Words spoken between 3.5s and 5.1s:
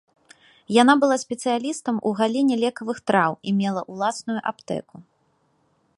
і мела ўласную аптэку.